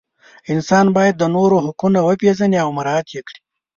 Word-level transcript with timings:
انسان 0.53 0.85
باید 0.97 1.15
د 1.17 1.23
نورو 1.35 1.57
حقونه 1.65 1.99
وپیژني 2.03 2.57
او 2.65 2.69
مراعات 2.77 3.07
کړي. 3.27 3.39